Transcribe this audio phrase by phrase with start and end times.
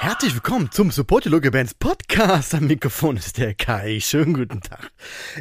[0.00, 2.54] Herzlich willkommen zum Support Your Local Bands Podcast.
[2.54, 3.98] Am Mikrofon ist der Kai.
[3.98, 4.92] Schönen guten Tag.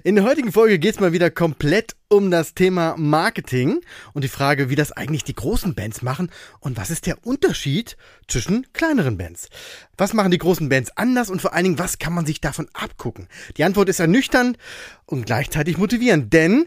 [0.03, 3.81] In der heutigen Folge geht es mal wieder komplett um das Thema Marketing
[4.13, 7.97] und die Frage, wie das eigentlich die großen Bands machen und was ist der Unterschied
[8.27, 9.49] zwischen kleineren Bands.
[9.95, 12.67] Was machen die großen Bands anders und vor allen Dingen, was kann man sich davon
[12.73, 13.27] abgucken?
[13.57, 14.57] Die Antwort ist ernüchternd
[15.05, 16.65] und gleichzeitig motivierend, denn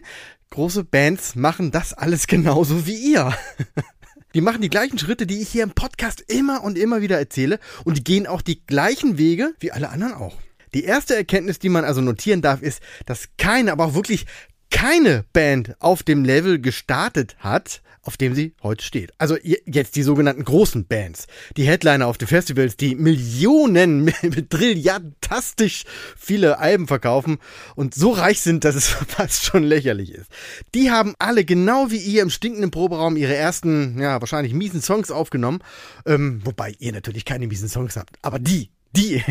[0.49, 3.35] große Bands machen das alles genauso wie ihr.
[4.33, 7.59] Die machen die gleichen Schritte, die ich hier im Podcast immer und immer wieder erzähle
[7.83, 10.37] und die gehen auch die gleichen Wege wie alle anderen auch.
[10.73, 14.25] Die erste Erkenntnis, die man also notieren darf, ist, dass keine, aber auch wirklich
[14.71, 19.13] keine Band auf dem Level gestartet hat, auf dem sie heute steht.
[19.19, 25.83] Also jetzt die sogenannten großen Bands, die Headliner auf den Festivals, die Millionen, mit Trilliardastisch
[26.17, 27.37] viele Alben verkaufen
[27.75, 30.31] und so reich sind, dass es fast schon lächerlich ist.
[30.73, 35.11] Die haben alle genau wie ihr im stinkenden Proberaum ihre ersten, ja, wahrscheinlich miesen Songs
[35.11, 35.59] aufgenommen,
[36.05, 39.23] ähm, wobei ihr natürlich keine miesen Songs habt, aber die, die.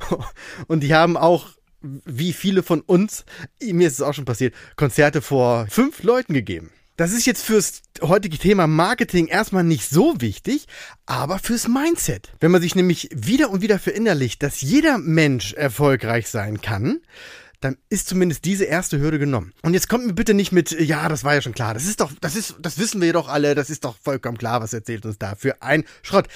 [0.68, 3.24] und die haben auch wie viele von uns,
[3.62, 6.70] mir ist es auch schon passiert, Konzerte vor fünf Leuten gegeben.
[6.96, 10.66] Das ist jetzt fürs heutige Thema Marketing erstmal nicht so wichtig,
[11.06, 12.32] aber fürs Mindset.
[12.40, 17.00] Wenn man sich nämlich wieder und wieder verinnerlicht, dass jeder Mensch erfolgreich sein kann,
[17.60, 19.52] dann ist zumindest diese erste Hürde genommen.
[19.62, 21.74] Und jetzt kommt mir bitte nicht mit, ja, das war ja schon klar.
[21.74, 23.54] Das ist doch, das ist, das wissen wir doch alle.
[23.54, 26.28] Das ist doch vollkommen klar, was erzählt uns da für ein Schrott.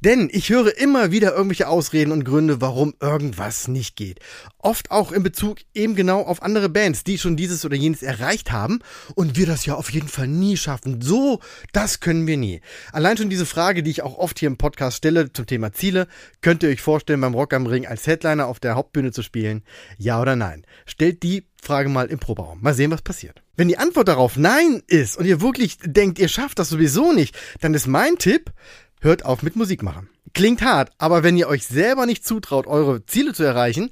[0.00, 4.20] Denn ich höre immer wieder irgendwelche Ausreden und Gründe, warum irgendwas nicht geht.
[4.58, 8.50] Oft auch in Bezug eben genau auf andere Bands, die schon dieses oder jenes erreicht
[8.50, 8.80] haben
[9.14, 11.02] und wir das ja auf jeden Fall nie schaffen.
[11.02, 11.40] So,
[11.72, 12.62] das können wir nie.
[12.92, 16.06] Allein schon diese Frage, die ich auch oft hier im Podcast stelle zum Thema Ziele,
[16.40, 19.62] könnt ihr euch vorstellen, beim Rock am Ring als Headliner auf der Hauptbühne zu spielen?
[19.98, 20.64] Ja oder nein?
[20.86, 22.60] Stellt die Frage mal im Proberaum.
[22.62, 23.42] Mal sehen, was passiert.
[23.56, 27.36] Wenn die Antwort darauf Nein ist und ihr wirklich denkt, ihr schafft das sowieso nicht,
[27.60, 28.52] dann ist mein Tipp,
[29.00, 30.08] hört auf mit Musik machen.
[30.32, 33.90] Klingt hart, aber wenn ihr euch selber nicht zutraut, eure Ziele zu erreichen,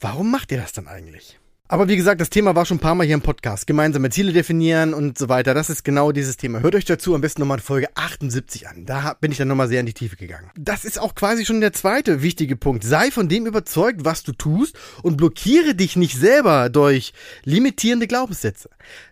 [0.00, 1.38] warum macht ihr das dann eigentlich?
[1.66, 3.66] Aber wie gesagt, das Thema war schon ein paar Mal hier im Podcast.
[3.66, 5.54] Gemeinsame Ziele definieren und so weiter.
[5.54, 6.60] Das ist genau dieses Thema.
[6.60, 8.84] Hört euch dazu am besten nochmal Folge 78 an.
[8.84, 10.50] Da bin ich dann nochmal sehr in die Tiefe gegangen.
[10.58, 12.84] Das ist auch quasi schon der zweite wichtige Punkt.
[12.84, 17.14] Sei von dem überzeugt, was du tust und blockiere dich nicht selber durch
[17.44, 18.68] limitierende Glaubenssätze.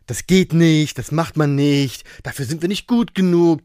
[0.07, 3.61] Das geht nicht, das macht man nicht, dafür sind wir nicht gut genug.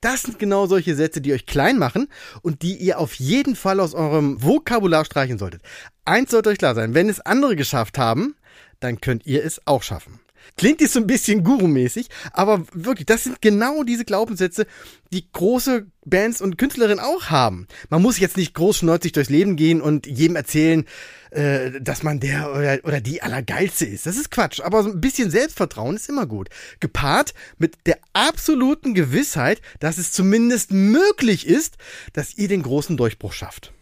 [0.00, 2.08] Das sind genau solche Sätze, die euch klein machen
[2.42, 5.62] und die ihr auf jeden Fall aus eurem Vokabular streichen solltet.
[6.04, 8.34] Eins sollte euch klar sein, wenn es andere geschafft haben,
[8.80, 10.20] dann könnt ihr es auch schaffen.
[10.56, 14.66] Klingt jetzt so ein bisschen Guru-mäßig, aber wirklich, das sind genau diese Glaubenssätze,
[15.12, 17.66] die große Bands und Künstlerinnen auch haben.
[17.90, 20.84] Man muss jetzt nicht großschnäuzig durchs Leben gehen und jedem erzählen,
[21.30, 24.06] äh, dass man der oder, oder die Allergeilste ist.
[24.06, 26.48] Das ist Quatsch, aber so ein bisschen Selbstvertrauen ist immer gut.
[26.80, 31.76] Gepaart mit der absoluten Gewissheit, dass es zumindest möglich ist,
[32.12, 33.72] dass ihr den großen Durchbruch schafft.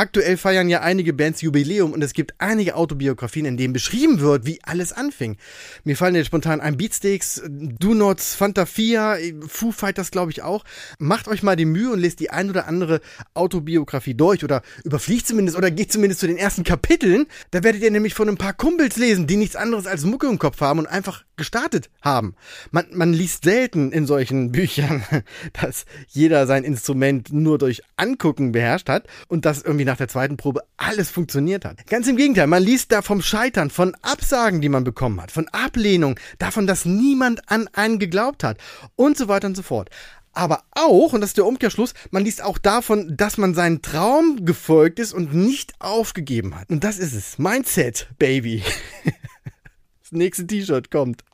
[0.00, 4.46] Aktuell feiern ja einige Bands Jubiläum und es gibt einige Autobiografien, in denen beschrieben wird,
[4.46, 5.36] wie alles anfing.
[5.84, 10.64] Mir fallen jetzt spontan ein Beatsteaks, Do Nots, Fantafia, Foo Fighters glaube ich auch.
[10.98, 13.02] Macht euch mal die Mühe und lest die ein oder andere
[13.34, 17.26] Autobiografie durch oder überfliegt zumindest oder geht zumindest zu den ersten Kapiteln.
[17.50, 20.38] Da werdet ihr nämlich von ein paar Kumpels lesen, die nichts anderes als Mucke im
[20.38, 22.36] Kopf haben und einfach gestartet haben.
[22.70, 25.02] Man, man liest selten in solchen Büchern,
[25.60, 30.36] dass jeder sein Instrument nur durch Angucken beherrscht hat und das irgendwie nach der zweiten
[30.36, 31.84] Probe alles funktioniert hat.
[31.88, 35.48] Ganz im Gegenteil, man liest da vom Scheitern, von Absagen, die man bekommen hat, von
[35.48, 38.58] Ablehnung, davon, dass niemand an einen geglaubt hat
[38.94, 39.90] und so weiter und so fort.
[40.32, 44.44] Aber auch, und das ist der Umkehrschluss, man liest auch davon, dass man seinen Traum
[44.44, 46.70] gefolgt ist und nicht aufgegeben hat.
[46.70, 47.36] Und das ist es.
[47.38, 48.62] Mindset, Baby.
[50.02, 51.24] das nächste T-Shirt kommt.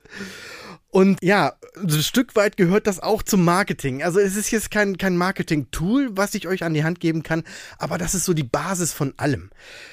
[0.88, 4.02] Und ja, ein Stück weit gehört das auch zum Marketing.
[4.02, 7.44] Also es ist jetzt kein, kein Marketing-Tool, was ich euch an die Hand geben kann,
[7.78, 9.50] aber das ist so die Basis von allem.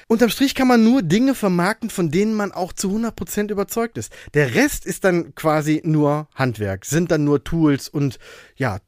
[0.08, 4.14] Unterm Strich kann man nur Dinge vermarkten, von denen man auch zu 100% überzeugt ist.
[4.34, 8.20] Der Rest ist dann quasi nur Handwerk, sind dann nur Tools und
[8.56, 8.80] ja,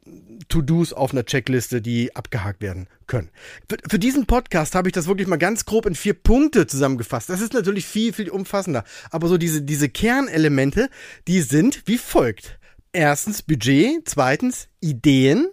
[0.48, 3.30] To-Dos auf einer Checkliste, die abgehakt werden können.
[3.70, 7.30] Für, für diesen Podcast habe ich das wirklich mal ganz grob in vier Punkte zusammengefasst.
[7.30, 8.84] Das ist natürlich viel, viel umfassender.
[9.12, 10.90] Aber so diese, diese Kernelemente,
[11.28, 12.60] die sind wie folgt.
[12.96, 15.50] Erstens Budget, zweitens Ideen,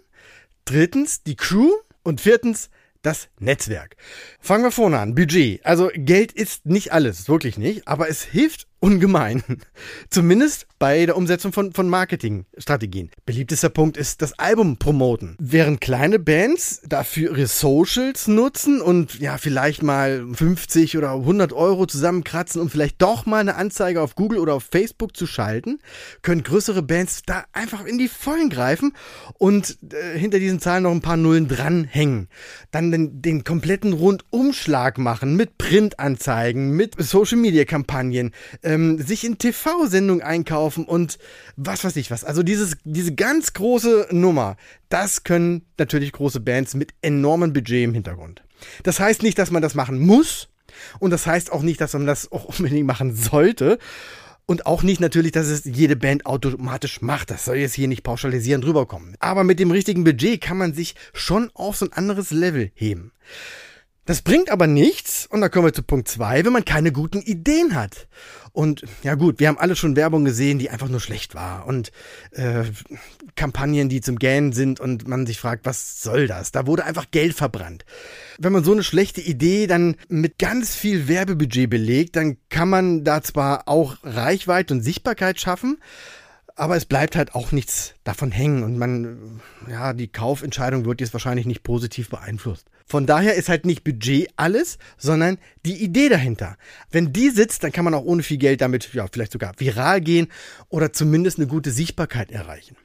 [0.63, 2.69] drittens die Crew und viertens
[3.01, 3.97] das Netzwerk.
[4.39, 5.13] Fangen wir vorne an.
[5.13, 5.65] Budget.
[5.65, 9.43] Also Geld ist nicht alles, wirklich nicht, aber es hilft ungemein.
[10.09, 13.11] Zumindest bei der Umsetzung von, von Marketingstrategien.
[13.25, 15.37] Beliebtester Punkt ist das Album promoten.
[15.39, 21.85] Während kleine Bands dafür ihre Socials nutzen und ja, vielleicht mal 50 oder 100 Euro
[21.85, 25.79] zusammenkratzen, um vielleicht doch mal eine Anzeige auf Google oder auf Facebook zu schalten,
[26.21, 28.91] können größere Bands da einfach in die Vollen greifen
[29.37, 32.27] und äh, hinter diesen Zahlen noch ein paar Nullen dranhängen.
[32.71, 38.31] Dann den, den kompletten Rundumschlag machen mit Printanzeigen, mit Social Media Kampagnen,
[38.73, 41.17] ähm, sich in TV-Sendungen einkaufen und
[41.55, 42.23] was weiß ich was.
[42.23, 44.57] Also dieses, diese ganz große Nummer,
[44.89, 48.43] das können natürlich große Bands mit enormem Budget im Hintergrund.
[48.83, 50.49] Das heißt nicht, dass man das machen muss.
[50.99, 53.77] Und das heißt auch nicht, dass man das auch unbedingt machen sollte.
[54.45, 57.31] Und auch nicht natürlich, dass es jede Band automatisch macht.
[57.31, 59.15] Das soll jetzt hier nicht pauschalisierend rüberkommen.
[59.19, 63.13] Aber mit dem richtigen Budget kann man sich schon auf so ein anderes Level heben.
[64.05, 67.21] Das bringt aber nichts, und da kommen wir zu Punkt zwei, wenn man keine guten
[67.21, 68.09] Ideen hat.
[68.51, 71.65] Und ja gut, wir haben alle schon Werbung gesehen, die einfach nur schlecht war.
[71.65, 71.91] Und
[72.31, 72.65] äh,
[73.35, 76.51] Kampagnen, die zum Gähnen sind und man sich fragt, was soll das?
[76.51, 77.85] Da wurde einfach Geld verbrannt.
[78.37, 83.05] Wenn man so eine schlechte Idee dann mit ganz viel Werbebudget belegt, dann kann man
[83.05, 85.77] da zwar auch Reichweite und Sichtbarkeit schaffen,
[86.55, 91.13] aber es bleibt halt auch nichts davon hängen und man, ja, die Kaufentscheidung wird jetzt
[91.13, 92.67] wahrscheinlich nicht positiv beeinflusst.
[92.85, 96.57] Von daher ist halt nicht Budget alles, sondern die Idee dahinter.
[96.91, 100.01] Wenn die sitzt, dann kann man auch ohne viel Geld damit, ja, vielleicht sogar viral
[100.01, 100.27] gehen
[100.69, 102.75] oder zumindest eine gute Sichtbarkeit erreichen.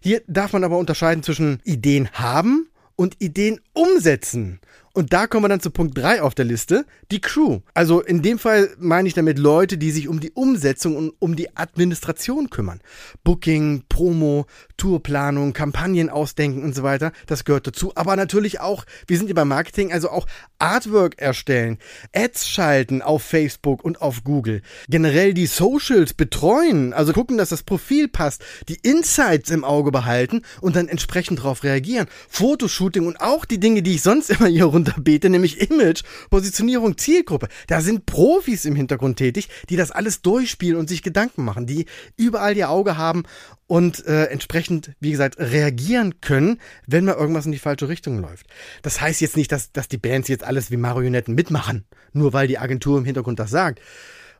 [0.00, 4.60] Hier darf man aber unterscheiden zwischen Ideen haben und Ideen umsetzen.
[4.96, 7.60] Und da kommen wir dann zu Punkt 3 auf der Liste, die Crew.
[7.74, 11.36] Also in dem Fall meine ich damit Leute, die sich um die Umsetzung und um
[11.36, 12.80] die Administration kümmern.
[13.22, 14.46] Booking, Promo,
[14.78, 17.92] Tourplanung, Kampagnen ausdenken und so weiter, das gehört dazu.
[17.94, 20.26] Aber natürlich auch, wir sind hier beim Marketing, also auch
[20.58, 21.76] Artwork erstellen,
[22.14, 24.62] Ads schalten auf Facebook und auf Google.
[24.88, 30.40] Generell die Socials betreuen, also gucken, dass das Profil passt, die Insights im Auge behalten
[30.62, 32.06] und dann entsprechend darauf reagieren.
[32.30, 36.98] Fotoshooting und auch die Dinge, die ich sonst immer hier runter bete, nämlich Image, Positionierung,
[36.98, 37.48] Zielgruppe.
[37.66, 41.86] Da sind Profis im Hintergrund tätig, die das alles durchspielen und sich Gedanken machen, die
[42.16, 43.24] überall ihr Auge haben
[43.66, 48.46] und äh, entsprechend, wie gesagt, reagieren können, wenn mal irgendwas in die falsche Richtung läuft.
[48.82, 52.48] Das heißt jetzt nicht, dass, dass die Bands jetzt alles wie Marionetten mitmachen, nur weil
[52.48, 53.80] die Agentur im Hintergrund das sagt.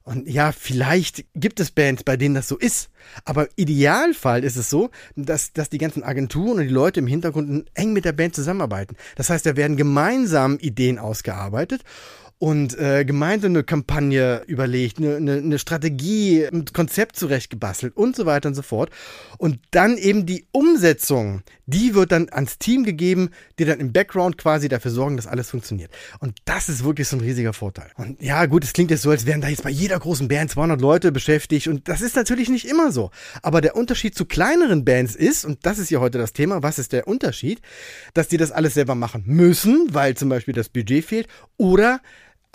[0.07, 2.91] Und ja, vielleicht gibt es Bands, bei denen das so ist.
[3.25, 7.69] Aber Idealfall ist es so, dass, dass die ganzen Agenturen und die Leute im Hintergrund
[7.75, 8.97] eng mit der Band zusammenarbeiten.
[9.17, 11.83] Das heißt, da werden gemeinsam Ideen ausgearbeitet
[12.39, 18.27] und äh, gemeinsam eine Kampagne überlegt, eine, eine, eine Strategie, ein Konzept zurechtgebastelt und so
[18.27, 18.91] weiter und so fort.
[19.39, 24.37] Und dann eben die Umsetzung, die wird dann ans Team gegeben, die dann im Background
[24.37, 25.91] quasi dafür sorgen, dass alles funktioniert.
[26.21, 27.91] Und das ist wirklich so ein riesiger Vorteil.
[27.97, 30.51] Und ja, gut, es klingt jetzt so, als wären da jetzt bei jeder großen Band
[30.51, 33.11] 200 Leute beschäftigt und das ist natürlich nicht immer so.
[33.43, 36.79] Aber der Unterschied zu kleineren Bands ist, und das ist ja heute das Thema, was
[36.79, 37.63] ist der Unterschied,
[38.13, 42.01] dass die das alles selber machen müssen, weil zum Beispiel das Budget fehlt oder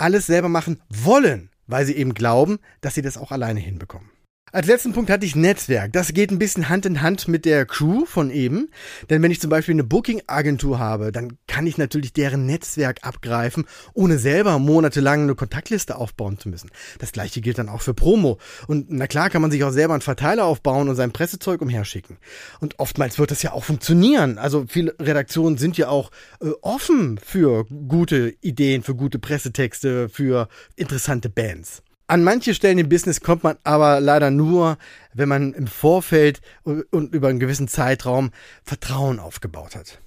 [0.01, 4.10] alles selber machen wollen, weil sie eben glauben, dass sie das auch alleine hinbekommen.
[4.53, 5.93] Als letzten Punkt hatte ich Netzwerk.
[5.93, 8.69] Das geht ein bisschen Hand in Hand mit der Crew von eben.
[9.09, 13.65] Denn wenn ich zum Beispiel eine Booking-Agentur habe, dann kann ich natürlich deren Netzwerk abgreifen,
[13.93, 16.69] ohne selber monatelang eine Kontaktliste aufbauen zu müssen.
[16.99, 18.39] Das gleiche gilt dann auch für Promo.
[18.67, 22.17] Und na klar kann man sich auch selber einen Verteiler aufbauen und sein Pressezeug umherschicken.
[22.59, 24.37] Und oftmals wird das ja auch funktionieren.
[24.37, 26.11] Also viele Redaktionen sind ja auch
[26.41, 31.83] äh, offen für gute Ideen, für gute Pressetexte, für interessante Bands.
[32.11, 34.77] An manche Stellen im Business kommt man aber leider nur,
[35.13, 38.31] wenn man im Vorfeld und über einen gewissen Zeitraum
[38.65, 39.97] Vertrauen aufgebaut hat.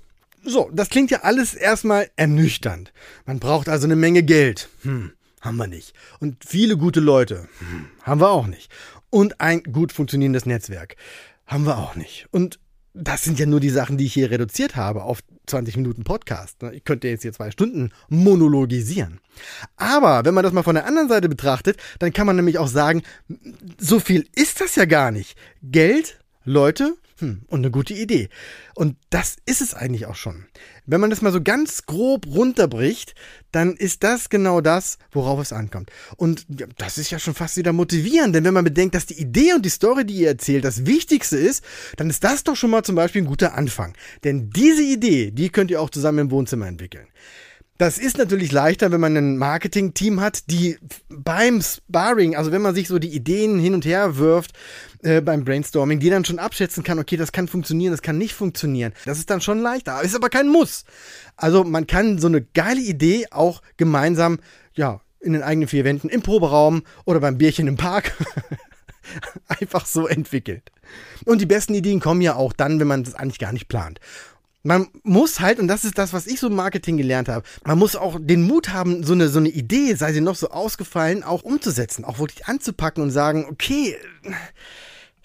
[0.44, 2.92] So, das klingt ja alles erstmal ernüchternd.
[3.24, 4.68] Man braucht also eine Menge Geld.
[4.82, 5.94] Hm, haben wir nicht.
[6.20, 7.48] Und viele gute Leute.
[7.60, 8.70] Hm, haben wir auch nicht.
[9.08, 10.96] Und ein gut funktionierendes Netzwerk.
[11.46, 12.26] Haben wir auch nicht.
[12.30, 12.58] Und
[12.94, 16.62] das sind ja nur die Sachen, die ich hier reduziert habe auf 20 Minuten Podcast.
[16.62, 16.72] Ne?
[16.74, 19.20] Ich könnte jetzt hier zwei Stunden monologisieren.
[19.76, 22.68] Aber wenn man das mal von der anderen Seite betrachtet, dann kann man nämlich auch
[22.68, 23.02] sagen,
[23.78, 25.36] so viel ist das ja gar nicht.
[25.62, 28.28] Geld, Leute hm, und eine gute Idee.
[28.74, 30.46] Und das ist es eigentlich auch schon.
[30.86, 33.14] Wenn man das mal so ganz grob runterbricht,
[33.52, 35.90] dann ist das genau das, worauf es ankommt.
[36.16, 39.54] Und das ist ja schon fast wieder motivierend, denn wenn man bedenkt, dass die Idee
[39.54, 41.64] und die Story, die ihr erzählt, das Wichtigste ist,
[41.96, 43.94] dann ist das doch schon mal zum Beispiel ein guter Anfang.
[44.24, 47.06] Denn diese Idee, die könnt ihr auch zusammen im Wohnzimmer entwickeln.
[47.76, 50.78] Das ist natürlich leichter, wenn man ein Marketing-Team hat, die
[51.08, 54.52] beim Sparring, also wenn man sich so die Ideen hin und her wirft
[55.02, 58.34] äh, beim Brainstorming, die dann schon abschätzen kann, okay, das kann funktionieren, das kann nicht
[58.34, 58.92] funktionieren.
[59.06, 60.84] Das ist dann schon leichter, ist aber kein Muss.
[61.36, 64.38] Also man kann so eine geile Idee auch gemeinsam,
[64.74, 68.12] ja, in den eigenen vier Wänden, im Proberaum oder beim Bierchen im Park.
[69.48, 70.70] Einfach so entwickelt.
[71.24, 74.00] Und die besten Ideen kommen ja auch dann, wenn man das eigentlich gar nicht plant.
[74.66, 77.78] Man muss halt, und das ist das, was ich so im Marketing gelernt habe, man
[77.78, 81.22] muss auch den Mut haben, so eine, so eine Idee, sei sie noch so ausgefallen,
[81.22, 83.96] auch umzusetzen, auch wirklich anzupacken und sagen, okay,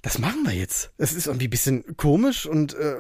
[0.02, 0.92] das machen wir jetzt.
[0.98, 2.98] Es ist irgendwie ein bisschen komisch und äh,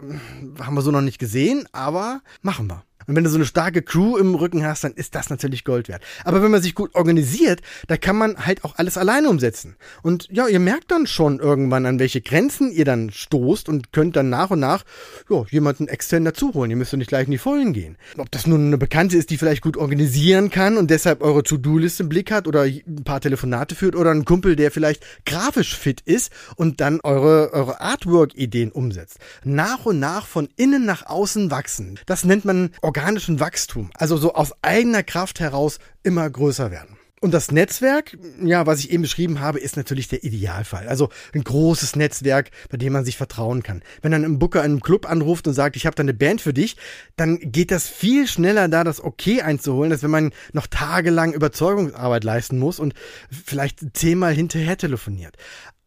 [0.60, 2.84] haben wir so noch nicht gesehen, aber machen wir.
[3.10, 5.88] Und wenn du so eine starke Crew im Rücken hast, dann ist das natürlich Gold
[5.88, 6.04] wert.
[6.26, 9.78] Aber wenn man sich gut organisiert, da kann man halt auch alles alleine umsetzen.
[10.04, 14.16] Und ja, ihr merkt dann schon irgendwann, an welche Grenzen ihr dann stoßt und könnt
[14.16, 14.86] dann nach und nach
[15.28, 16.70] ja, jemanden extern dazu holen.
[16.70, 17.98] Ihr müsst nicht gleich in die Vollen gehen.
[18.20, 22.02] Ob das nun eine Bekannte ist, die vielleicht gut organisieren kann und deshalb eure To-Do-List
[22.02, 26.02] im Blick hat oder ein paar Telefonate führt oder ein Kumpel, der vielleicht grafisch fit
[26.02, 29.18] ist und dann eure, eure Artwork-Ideen umsetzt.
[29.44, 32.00] Nach und nach von innen nach außen wachsen.
[32.06, 36.98] Das nennt man Organisation organischen Wachstum, also so aus eigener Kraft heraus immer größer werden.
[37.22, 40.88] Und das Netzwerk, ja, was ich eben beschrieben habe, ist natürlich der Idealfall.
[40.88, 43.84] Also ein großes Netzwerk, bei dem man sich vertrauen kann.
[44.02, 46.54] Wenn dann ein Booker einen Club anruft und sagt, ich habe da eine Band für
[46.54, 46.76] dich,
[47.16, 52.26] dann geht das viel schneller, da das Okay einzuholen, als wenn man noch tagelang Überzeugungsarbeit
[52.26, 52.94] leisten muss und
[53.32, 55.36] vielleicht zehnmal hinterher telefoniert.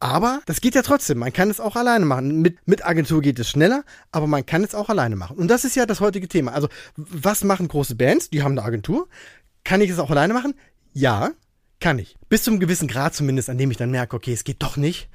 [0.03, 1.19] Aber das geht ja trotzdem.
[1.19, 2.43] Man kann es auch alleine machen.
[2.43, 5.37] Mit, mit Agentur geht es schneller, aber man kann es auch alleine machen.
[5.37, 6.55] Und das ist ja das heutige Thema.
[6.55, 8.29] Also, was machen große Bands?
[8.29, 9.09] Die haben eine Agentur.
[9.63, 10.55] Kann ich es auch alleine machen?
[10.93, 11.31] Ja,
[11.79, 12.17] kann ich.
[12.29, 15.09] Bis zum gewissen Grad zumindest, an dem ich dann merke, okay, es geht doch nicht.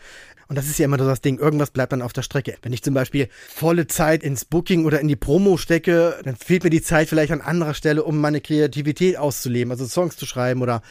[0.48, 2.56] Und das ist ja immer so das Ding, irgendwas bleibt dann auf der Strecke.
[2.62, 6.64] Wenn ich zum Beispiel volle Zeit ins Booking oder in die Promo stecke, dann fehlt
[6.64, 10.62] mir die Zeit vielleicht an anderer Stelle, um meine Kreativität auszuleben, also Songs zu schreiben
[10.62, 10.82] oder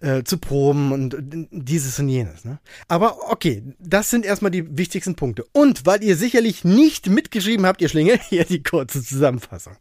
[0.00, 1.16] äh, zu proben und
[1.50, 2.44] dieses und jenes.
[2.44, 2.58] Ne?
[2.88, 5.44] Aber okay, das sind erstmal die wichtigsten Punkte.
[5.52, 9.76] Und weil ihr sicherlich nicht mitgeschrieben habt, ihr Schlinge, hier die kurze Zusammenfassung.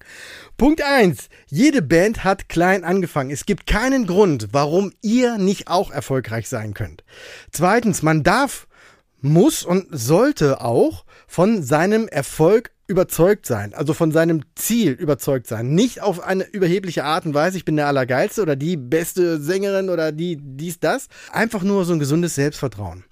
[0.57, 3.31] Punkt eins: Jede Band hat klein angefangen.
[3.31, 7.03] Es gibt keinen Grund, warum ihr nicht auch erfolgreich sein könnt.
[7.51, 8.67] Zweitens, man darf
[9.25, 15.73] muss und sollte auch von seinem Erfolg überzeugt sein, also von seinem Ziel überzeugt sein.
[15.73, 19.89] Nicht auf eine überhebliche Art und Weise, ich bin der Allergeilste oder die beste Sängerin
[19.89, 21.07] oder die dies, das.
[21.31, 23.03] Einfach nur so ein gesundes Selbstvertrauen.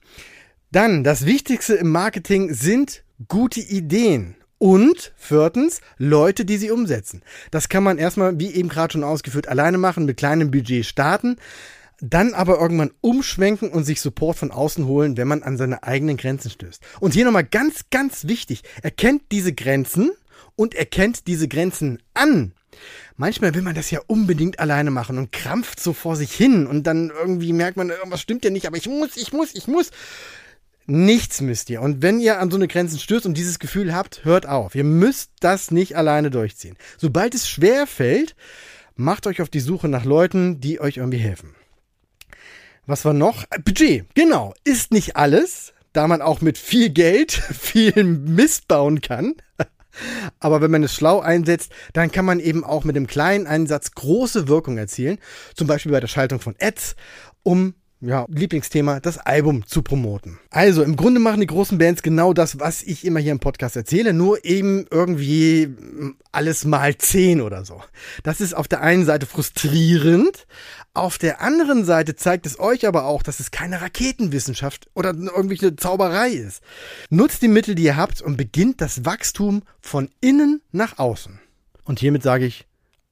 [0.71, 4.35] Dann, das Wichtigste im Marketing sind gute Ideen.
[4.59, 7.21] Und viertens, Leute, die sie umsetzen.
[7.51, 11.35] Das kann man erstmal, wie eben gerade schon ausgeführt, alleine machen, mit kleinem Budget starten
[12.03, 16.17] dann aber irgendwann umschwenken und sich Support von außen holen, wenn man an seine eigenen
[16.17, 16.81] Grenzen stößt.
[16.99, 20.11] Und hier nochmal ganz, ganz wichtig, erkennt diese Grenzen
[20.57, 22.53] und erkennt diese Grenzen an.
[23.15, 26.85] Manchmal will man das ja unbedingt alleine machen und krampft so vor sich hin und
[26.85, 29.91] dann irgendwie merkt man, irgendwas stimmt ja nicht, aber ich muss, ich muss, ich muss.
[30.85, 31.81] Nichts müsst ihr.
[31.81, 34.75] Und wenn ihr an so eine Grenzen stößt und dieses Gefühl habt, hört auf.
[34.75, 36.75] Ihr müsst das nicht alleine durchziehen.
[36.97, 38.35] Sobald es schwer fällt,
[38.95, 41.55] macht euch auf die Suche nach Leuten, die euch irgendwie helfen.
[42.85, 43.45] Was war noch?
[43.63, 44.53] Budget, genau.
[44.63, 49.35] Ist nicht alles, da man auch mit viel Geld viel Mist bauen kann.
[50.39, 53.91] Aber wenn man es schlau einsetzt, dann kann man eben auch mit einem kleinen Einsatz
[53.91, 55.19] große Wirkung erzielen.
[55.53, 56.95] Zum Beispiel bei der Schaltung von Ads,
[57.43, 57.75] um
[58.05, 60.37] ja, Lieblingsthema, das Album zu promoten.
[60.49, 63.75] Also im Grunde machen die großen Bands genau das, was ich immer hier im Podcast
[63.75, 65.69] erzähle, nur eben irgendwie
[66.31, 67.81] alles mal zehn oder so.
[68.23, 70.45] Das ist auf der einen Seite frustrierend,
[70.93, 75.59] auf der anderen Seite zeigt es euch aber auch, dass es keine Raketenwissenschaft oder irgendwie
[75.59, 76.61] eine Zauberei ist.
[77.09, 81.39] Nutzt die Mittel, die ihr habt und beginnt das Wachstum von innen nach außen.
[81.85, 82.67] Und hiermit sage ich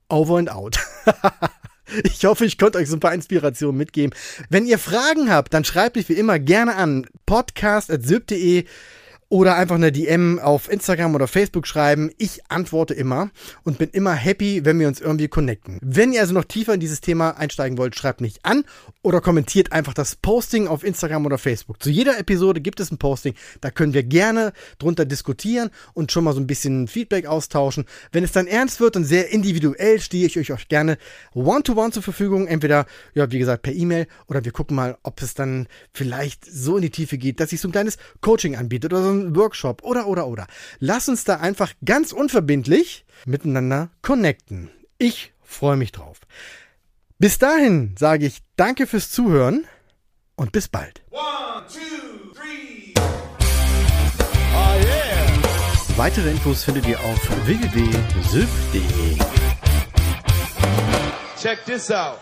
[0.09, 0.77] over and out.
[2.03, 4.15] Ich hoffe, ich konnte euch so ein paar Inspirationen mitgeben.
[4.49, 8.65] Wenn ihr Fragen habt, dann schreibt mich wie immer gerne an podcast.syb.de
[9.31, 12.11] oder einfach eine DM auf Instagram oder Facebook schreiben.
[12.17, 13.29] Ich antworte immer
[13.63, 15.79] und bin immer happy, wenn wir uns irgendwie connecten.
[15.81, 18.65] Wenn ihr also noch tiefer in dieses Thema einsteigen wollt, schreibt mich an
[19.03, 21.81] oder kommentiert einfach das Posting auf Instagram oder Facebook.
[21.81, 26.25] Zu jeder Episode gibt es ein Posting, da können wir gerne drunter diskutieren und schon
[26.25, 27.85] mal so ein bisschen Feedback austauschen.
[28.11, 30.97] Wenn es dann ernst wird und sehr individuell, stehe ich euch auch gerne
[31.33, 32.47] one-to-one -one zur Verfügung.
[32.47, 36.75] Entweder, ja, wie gesagt, per E-Mail oder wir gucken mal, ob es dann vielleicht so
[36.75, 39.83] in die Tiefe geht, dass ich so ein kleines Coaching anbiete oder so ein Workshop
[39.83, 40.47] oder, oder, oder.
[40.79, 44.69] Lass uns da einfach ganz unverbindlich miteinander connecten.
[44.97, 46.19] Ich freue mich drauf.
[47.19, 49.65] Bis dahin sage ich danke fürs Zuhören
[50.35, 51.03] und bis bald.
[51.11, 51.21] One,
[51.67, 52.93] two, three.
[54.55, 55.97] Oh yeah.
[55.97, 59.17] Weitere Infos findet ihr auf www.sylp.de.
[61.39, 62.19] Check this out.